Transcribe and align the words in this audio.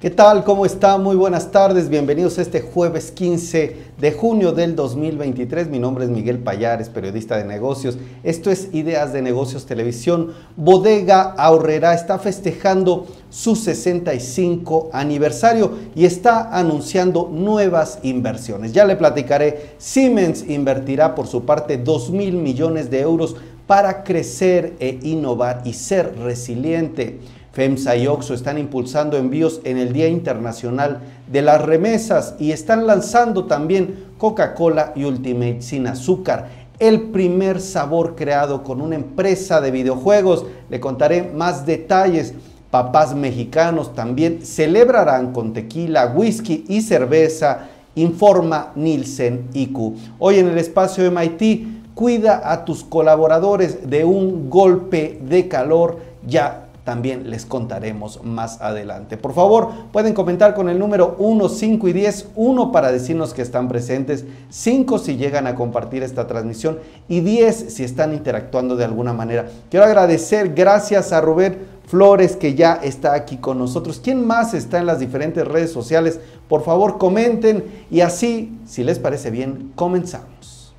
¿Qué 0.00 0.10
tal? 0.10 0.44
¿Cómo 0.44 0.64
está? 0.64 0.96
Muy 0.96 1.16
buenas 1.16 1.50
tardes. 1.50 1.88
Bienvenidos 1.88 2.38
a 2.38 2.42
este 2.42 2.60
jueves 2.60 3.10
15 3.10 3.76
de 3.98 4.12
junio 4.12 4.52
del 4.52 4.76
2023. 4.76 5.68
Mi 5.70 5.80
nombre 5.80 6.04
es 6.04 6.10
Miguel 6.10 6.38
Payares, 6.38 6.88
periodista 6.88 7.36
de 7.36 7.44
negocios. 7.44 7.98
Esto 8.22 8.52
es 8.52 8.68
Ideas 8.72 9.12
de 9.12 9.22
Negocios 9.22 9.66
Televisión. 9.66 10.34
Bodega 10.56 11.22
Ahorrera 11.36 11.94
está 11.94 12.20
festejando 12.20 13.08
su 13.28 13.56
65 13.56 14.90
aniversario 14.92 15.72
y 15.96 16.04
está 16.04 16.56
anunciando 16.56 17.28
nuevas 17.32 17.98
inversiones. 18.04 18.72
Ya 18.72 18.84
le 18.84 18.94
platicaré. 18.94 19.70
Siemens 19.78 20.48
invertirá 20.48 21.16
por 21.16 21.26
su 21.26 21.44
parte 21.44 21.76
2 21.76 22.12
mil 22.12 22.36
millones 22.36 22.88
de 22.88 23.00
euros 23.00 23.34
para 23.66 24.04
crecer 24.04 24.76
e 24.78 25.00
innovar 25.02 25.62
y 25.64 25.72
ser 25.72 26.16
resiliente. 26.20 27.18
FEMSA 27.52 27.96
y 27.96 28.06
OXO 28.06 28.34
están 28.34 28.58
impulsando 28.58 29.16
envíos 29.16 29.60
en 29.64 29.78
el 29.78 29.92
Día 29.92 30.08
Internacional 30.08 31.00
de 31.30 31.42
las 31.42 31.62
Remesas 31.62 32.34
y 32.38 32.52
están 32.52 32.86
lanzando 32.86 33.46
también 33.46 34.06
Coca-Cola 34.18 34.92
y 34.94 35.04
Ultimate 35.04 35.62
sin 35.62 35.86
azúcar, 35.86 36.48
el 36.78 37.10
primer 37.10 37.60
sabor 37.60 38.14
creado 38.14 38.62
con 38.62 38.80
una 38.80 38.94
empresa 38.94 39.60
de 39.60 39.70
videojuegos. 39.70 40.46
Le 40.70 40.78
contaré 40.80 41.22
más 41.22 41.66
detalles. 41.66 42.34
Papás 42.70 43.14
mexicanos 43.14 43.94
también 43.94 44.44
celebrarán 44.44 45.32
con 45.32 45.54
tequila, 45.54 46.12
whisky 46.14 46.64
y 46.68 46.82
cerveza, 46.82 47.68
informa 47.94 48.72
Nielsen 48.76 49.48
IQ. 49.54 49.94
Hoy 50.18 50.38
en 50.38 50.48
el 50.48 50.58
espacio 50.58 51.10
MIT, 51.10 51.94
cuida 51.94 52.52
a 52.52 52.64
tus 52.64 52.84
colaboradores 52.84 53.90
de 53.90 54.04
un 54.04 54.48
golpe 54.48 55.18
de 55.20 55.48
calor 55.48 55.98
ya 56.24 56.67
también 56.88 57.28
les 57.28 57.44
contaremos 57.44 58.24
más 58.24 58.62
adelante. 58.62 59.18
Por 59.18 59.34
favor, 59.34 59.68
pueden 59.92 60.14
comentar 60.14 60.54
con 60.54 60.70
el 60.70 60.78
número 60.78 61.16
1, 61.18 61.50
5 61.50 61.86
y 61.86 61.92
10, 61.92 62.28
1 62.34 62.72
para 62.72 62.90
decirnos 62.90 63.34
que 63.34 63.42
están 63.42 63.68
presentes, 63.68 64.24
5 64.48 64.98
si 64.98 65.18
llegan 65.18 65.46
a 65.46 65.54
compartir 65.54 66.02
esta 66.02 66.26
transmisión 66.26 66.78
y 67.06 67.20
10 67.20 67.74
si 67.74 67.84
están 67.84 68.14
interactuando 68.14 68.74
de 68.74 68.86
alguna 68.86 69.12
manera. 69.12 69.50
Quiero 69.68 69.84
agradecer, 69.84 70.54
gracias 70.54 71.12
a 71.12 71.20
Rubén 71.20 71.58
Flores 71.86 72.36
que 72.36 72.54
ya 72.54 72.80
está 72.82 73.12
aquí 73.12 73.36
con 73.36 73.58
nosotros. 73.58 74.00
¿Quién 74.02 74.26
más 74.26 74.54
está 74.54 74.78
en 74.78 74.86
las 74.86 74.98
diferentes 74.98 75.46
redes 75.46 75.70
sociales? 75.70 76.20
Por 76.48 76.64
favor, 76.64 76.96
comenten 76.96 77.66
y 77.90 78.00
así, 78.00 78.58
si 78.64 78.82
les 78.82 78.98
parece 78.98 79.30
bien, 79.30 79.72
comenzamos. 79.74 80.72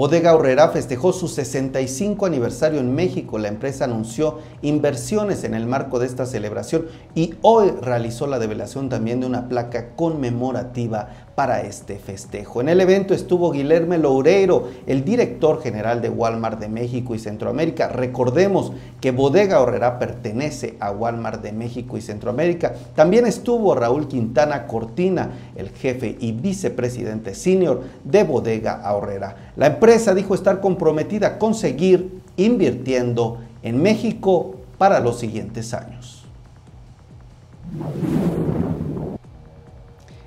Bodega 0.00 0.34
Horrera 0.34 0.70
festejó 0.70 1.12
su 1.12 1.28
65 1.28 2.24
aniversario 2.24 2.80
en 2.80 2.94
México. 2.94 3.36
La 3.36 3.48
empresa 3.48 3.84
anunció 3.84 4.38
inversiones 4.62 5.44
en 5.44 5.52
el 5.52 5.66
marco 5.66 5.98
de 5.98 6.06
esta 6.06 6.24
celebración 6.24 6.86
y 7.14 7.34
hoy 7.42 7.70
realizó 7.82 8.26
la 8.26 8.38
develación 8.38 8.88
también 8.88 9.20
de 9.20 9.26
una 9.26 9.46
placa 9.46 9.94
conmemorativa 9.96 11.28
para 11.40 11.62
este 11.62 11.98
festejo. 11.98 12.60
En 12.60 12.68
el 12.68 12.82
evento 12.82 13.14
estuvo 13.14 13.50
Guillermo 13.50 13.96
Loureiro, 13.96 14.68
el 14.86 15.06
director 15.06 15.62
general 15.62 16.02
de 16.02 16.10
Walmart 16.10 16.60
de 16.60 16.68
México 16.68 17.14
y 17.14 17.18
Centroamérica. 17.18 17.88
Recordemos 17.88 18.72
que 19.00 19.10
Bodega 19.10 19.62
Horrera 19.62 19.98
pertenece 19.98 20.76
a 20.80 20.90
Walmart 20.90 21.40
de 21.40 21.52
México 21.52 21.96
y 21.96 22.02
Centroamérica. 22.02 22.74
También 22.94 23.24
estuvo 23.24 23.74
Raúl 23.74 24.06
Quintana 24.06 24.66
Cortina, 24.66 25.30
el 25.56 25.70
jefe 25.70 26.14
y 26.20 26.32
vicepresidente 26.32 27.34
senior 27.34 27.84
de 28.04 28.22
Bodega 28.22 28.82
Horrera. 28.92 29.52
La 29.56 29.68
empresa 29.68 30.14
dijo 30.14 30.34
estar 30.34 30.60
comprometida 30.60 31.38
con 31.38 31.54
seguir 31.54 32.20
invirtiendo 32.36 33.38
en 33.62 33.80
México 33.80 34.56
para 34.76 35.00
los 35.00 35.18
siguientes 35.18 35.72
años. 35.72 36.26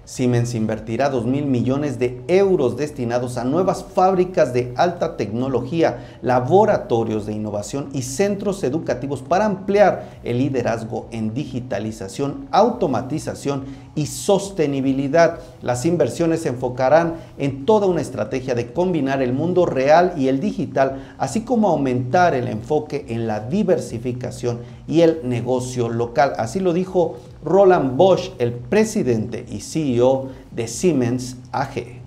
Siemens 0.05 0.53
invertirá 0.53 1.09
2 1.09 1.25
mil 1.25 1.45
millones 1.45 1.97
de 1.97 2.21
euros 2.27 2.75
destinados 2.75 3.37
a 3.37 3.45
nuevas 3.45 3.85
fábricas 3.85 4.53
de 4.53 4.73
alta 4.75 5.15
tecnología, 5.15 6.17
laboratorios 6.21 7.25
de 7.25 7.31
innovación 7.31 7.87
y 7.93 8.01
centros 8.01 8.65
educativos 8.65 9.21
para 9.21 9.45
ampliar 9.45 10.19
el 10.25 10.39
liderazgo 10.39 11.07
en 11.11 11.33
digitalización, 11.33 12.49
automatización 12.51 13.63
y 13.95 14.07
sostenibilidad. 14.07 15.39
Las 15.61 15.85
inversiones 15.85 16.41
se 16.41 16.49
enfocarán 16.49 17.15
en 17.37 17.65
toda 17.65 17.87
una 17.87 18.01
estrategia 18.01 18.55
de 18.55 18.73
combinar 18.73 19.21
el 19.21 19.31
mundo 19.31 19.65
real 19.65 20.15
y 20.17 20.27
el 20.27 20.41
digital, 20.41 21.15
así 21.17 21.41
como 21.41 21.69
aumentar 21.69 22.35
el 22.35 22.49
enfoque 22.49 23.05
en 23.07 23.25
la 23.25 23.39
diversificación 23.39 24.59
y 24.85 24.99
el 24.99 25.21
negocio 25.23 25.87
local. 25.87 26.33
Así 26.37 26.59
lo 26.59 26.73
dijo 26.73 27.15
Roland 27.43 27.97
Bosch, 27.97 28.31
el 28.39 28.53
presidente 28.53 29.45
y 29.49 29.59
CEO 29.59 30.29
de 30.51 30.67
Siemens 30.67 31.37
AG. 31.51 32.01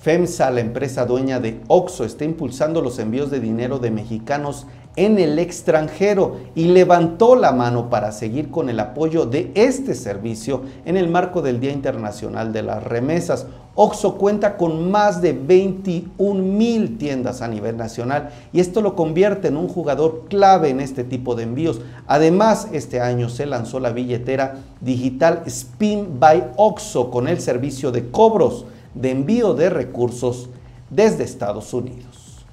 FEMSA, 0.00 0.52
la 0.52 0.60
empresa 0.60 1.06
dueña 1.06 1.40
de 1.40 1.60
OXO, 1.66 2.04
está 2.04 2.24
impulsando 2.24 2.80
los 2.80 3.00
envíos 3.00 3.32
de 3.32 3.40
dinero 3.40 3.80
de 3.80 3.90
mexicanos 3.90 4.66
en 4.94 5.18
el 5.18 5.38
extranjero 5.38 6.36
y 6.54 6.66
levantó 6.66 7.34
la 7.34 7.52
mano 7.52 7.90
para 7.90 8.12
seguir 8.12 8.50
con 8.50 8.68
el 8.68 8.78
apoyo 8.78 9.26
de 9.26 9.50
este 9.54 9.94
servicio 9.94 10.62
en 10.84 10.96
el 10.96 11.08
marco 11.08 11.42
del 11.42 11.58
Día 11.60 11.72
Internacional 11.72 12.52
de 12.52 12.62
las 12.62 12.82
Remesas. 12.82 13.46
Oxo 13.74 14.18
cuenta 14.18 14.56
con 14.56 14.90
más 14.90 15.20
de 15.20 15.32
21 15.32 16.42
mil 16.42 16.98
tiendas 16.98 17.42
a 17.42 17.48
nivel 17.48 17.76
nacional 17.76 18.30
y 18.52 18.58
esto 18.58 18.80
lo 18.80 18.96
convierte 18.96 19.48
en 19.48 19.56
un 19.56 19.68
jugador 19.68 20.24
clave 20.28 20.70
en 20.70 20.80
este 20.80 21.04
tipo 21.04 21.36
de 21.36 21.44
envíos. 21.44 21.80
Además, 22.08 22.68
este 22.72 23.00
año 23.00 23.28
se 23.28 23.46
lanzó 23.46 23.78
la 23.78 23.90
billetera 23.90 24.58
digital 24.80 25.42
Spin 25.46 26.18
by 26.18 26.52
Oxo 26.56 27.10
con 27.10 27.28
el 27.28 27.40
servicio 27.40 27.92
de 27.92 28.10
cobros 28.10 28.64
de 28.94 29.10
envío 29.10 29.54
de 29.54 29.70
recursos 29.70 30.48
desde 30.90 31.24
Estados 31.24 31.72
Unidos. 31.74 32.44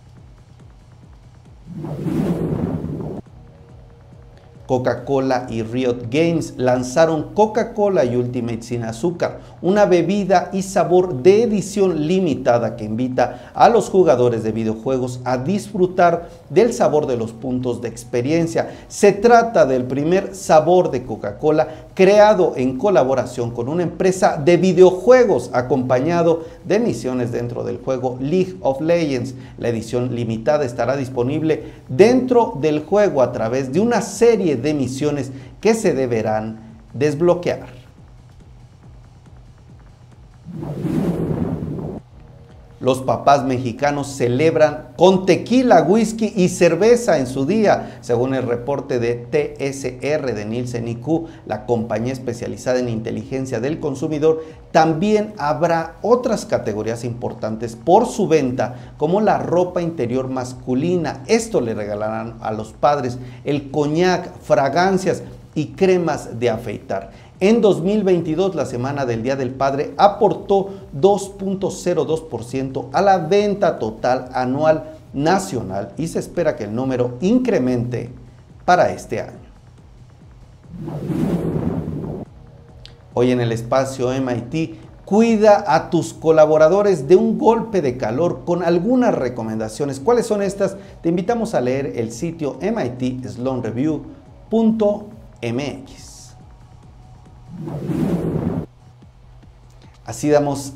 Coca-Cola 4.65 5.45
y 5.49 5.61
Riot 5.61 6.07
Games 6.09 6.55
lanzaron 6.57 7.33
Coca-Cola 7.33 8.03
y 8.03 8.15
Ultimate 8.15 8.63
sin 8.63 8.83
azúcar, 8.83 9.39
una 9.61 9.85
bebida 9.85 10.49
y 10.53 10.63
sabor 10.63 11.21
de 11.21 11.43
edición 11.43 12.07
limitada 12.07 12.75
que 12.75 12.85
invita 12.85 13.51
a 13.53 13.69
los 13.69 13.89
jugadores 13.89 14.43
de 14.43 14.51
videojuegos 14.51 15.19
a 15.23 15.37
disfrutar 15.37 16.29
del 16.49 16.73
sabor 16.73 17.05
de 17.05 17.17
los 17.17 17.31
puntos 17.31 17.81
de 17.81 17.89
experiencia. 17.89 18.71
Se 18.87 19.11
trata 19.11 19.65
del 19.65 19.83
primer 19.83 20.33
sabor 20.33 20.89
de 20.89 21.03
Coca-Cola 21.03 21.67
creado 21.95 22.53
en 22.57 22.77
colaboración 22.77 23.51
con 23.51 23.69
una 23.69 23.83
empresa 23.83 24.37
de 24.37 24.57
videojuegos 24.57 25.49
acompañado 25.53 26.43
de 26.65 26.77
misiones 26.77 27.31
dentro 27.31 27.63
del 27.63 27.77
juego 27.77 28.17
League 28.19 28.57
of 28.59 28.81
Legends. 28.81 29.33
La 29.57 29.69
edición 29.69 30.13
limitada 30.13 30.65
estará 30.65 30.97
disponible 30.97 31.63
dentro 31.87 32.57
del 32.59 32.81
juego 32.83 33.21
a 33.21 33.31
través 33.31 33.71
de 33.71 33.79
una 33.79 34.01
serie 34.01 34.57
de 34.57 34.73
misiones 34.73 35.31
que 35.61 35.73
se 35.73 35.93
deberán 35.93 36.59
desbloquear. 36.93 37.84
Los 42.85 43.01
papás 43.01 43.43
mexicanos 43.43 44.09
celebran 44.09 44.89
con 44.95 45.25
tequila, 45.25 45.81
whisky 45.81 46.31
y 46.35 46.49
cerveza 46.49 47.17
en 47.17 47.25
su 47.25 47.47
día, 47.47 47.97
según 48.01 48.35
el 48.35 48.43
reporte 48.43 48.99
de 48.99 49.15
TSR 49.15 50.35
de 50.35 50.45
Nielsen 50.45 50.87
IQ, 50.87 51.25
la 51.47 51.65
compañía 51.65 52.13
especializada 52.13 52.77
en 52.77 52.89
inteligencia 52.89 53.59
del 53.59 53.79
consumidor. 53.79 54.43
También 54.71 55.33
habrá 55.39 55.95
otras 56.03 56.45
categorías 56.45 57.05
importantes 57.05 57.75
por 57.75 58.05
su 58.05 58.27
venta, 58.27 58.93
como 58.99 59.19
la 59.19 59.39
ropa 59.39 59.81
interior 59.81 60.29
masculina. 60.29 61.23
Esto 61.25 61.61
le 61.61 61.73
regalarán 61.73 62.37
a 62.39 62.51
los 62.51 62.73
padres 62.73 63.17
el 63.45 63.71
coñac, 63.71 64.31
fragancias 64.41 65.23
y 65.55 65.69
cremas 65.69 66.39
de 66.39 66.51
afeitar. 66.51 67.09
En 67.41 67.59
2022, 67.61 68.55
la 68.55 68.65
Semana 68.65 69.05
del 69.05 69.21
Día 69.21 69.35
del 69.35 69.49
Padre 69.49 69.93
aportó 69.97 70.69
2.02% 70.95 72.89
a 72.93 73.01
la 73.01 73.17
venta 73.17 73.79
total 73.79 74.29
anual 74.33 74.95
nacional 75.13 75.93
y 75.97 76.07
se 76.07 76.19
espera 76.19 76.55
que 76.55 76.65
el 76.65 76.75
número 76.75 77.17
incremente 77.21 78.09
para 78.65 78.91
este 78.91 79.21
año. 79.21 79.45
Hoy 83.13 83.31
en 83.31 83.39
el 83.39 83.51
espacio 83.51 84.09
MIT, 84.09 84.75
cuida 85.05 85.63
a 85.67 85.89
tus 85.89 86.13
colaboradores 86.13 87.07
de 87.07 87.15
un 87.15 87.37
golpe 87.37 87.81
de 87.81 87.95
calor 87.95 88.43
con 88.43 88.63
algunas 88.63 89.13
recomendaciones. 89.13 89.99
¿Cuáles 89.99 90.25
son 90.25 90.41
estas? 90.41 90.75
Te 91.01 91.09
invitamos 91.09 91.53
a 91.53 91.61
leer 91.61 91.93
el 91.95 92.11
sitio 92.11 92.57
MIT 92.59 93.21
Así 100.05 100.29
damos 100.29 100.73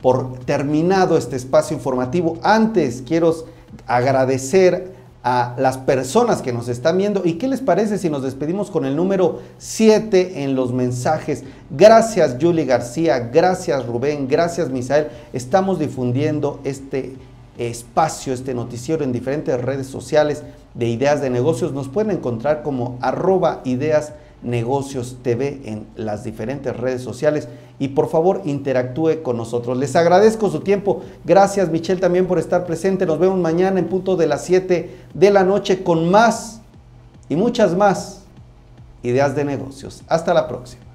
por 0.00 0.38
terminado 0.40 1.16
este 1.16 1.36
espacio 1.36 1.76
informativo. 1.76 2.38
Antes 2.42 3.02
quiero 3.06 3.34
agradecer 3.86 4.96
a 5.24 5.54
las 5.58 5.78
personas 5.78 6.42
que 6.42 6.52
nos 6.52 6.68
están 6.68 6.96
viendo. 6.96 7.22
¿Y 7.24 7.34
qué 7.34 7.48
les 7.48 7.60
parece 7.60 7.98
si 7.98 8.08
nos 8.08 8.22
despedimos 8.22 8.70
con 8.70 8.84
el 8.84 8.96
número 8.96 9.40
7 9.58 10.44
en 10.44 10.54
los 10.54 10.72
mensajes? 10.72 11.44
Gracias 11.70 12.36
Julie 12.40 12.64
García, 12.64 13.18
gracias 13.18 13.84
Rubén, 13.86 14.28
gracias 14.28 14.70
Misael. 14.70 15.08
Estamos 15.32 15.78
difundiendo 15.78 16.60
este 16.64 17.16
espacio, 17.58 18.32
este 18.32 18.54
noticiero 18.54 19.02
en 19.02 19.12
diferentes 19.12 19.60
redes 19.60 19.88
sociales 19.88 20.44
de 20.74 20.86
ideas 20.86 21.20
de 21.20 21.30
negocios. 21.30 21.72
Nos 21.72 21.88
pueden 21.88 22.12
encontrar 22.12 22.62
como 22.62 22.96
arroba 23.00 23.60
ideas 23.64 24.12
negocios 24.42 25.18
TV 25.22 25.60
en 25.64 25.86
las 25.96 26.24
diferentes 26.24 26.76
redes 26.76 27.02
sociales 27.02 27.48
y 27.78 27.88
por 27.88 28.08
favor 28.08 28.42
interactúe 28.44 29.22
con 29.22 29.36
nosotros. 29.36 29.76
Les 29.78 29.96
agradezco 29.96 30.50
su 30.50 30.60
tiempo. 30.60 31.02
Gracias 31.24 31.70
Michelle 31.70 32.00
también 32.00 32.26
por 32.26 32.38
estar 32.38 32.66
presente. 32.66 33.06
Nos 33.06 33.18
vemos 33.18 33.38
mañana 33.38 33.78
en 33.78 33.88
punto 33.88 34.16
de 34.16 34.26
las 34.26 34.44
7 34.44 34.96
de 35.14 35.30
la 35.30 35.44
noche 35.44 35.82
con 35.82 36.10
más 36.10 36.60
y 37.28 37.36
muchas 37.36 37.76
más 37.76 38.22
ideas 39.02 39.34
de 39.36 39.44
negocios. 39.44 40.02
Hasta 40.08 40.34
la 40.34 40.48
próxima. 40.48 40.87